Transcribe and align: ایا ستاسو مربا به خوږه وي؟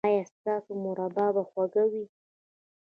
ایا 0.09 0.23
ستاسو 0.35 0.71
مربا 0.83 1.25
به 1.35 1.43
خوږه 1.49 1.83
وي؟ 1.91 2.03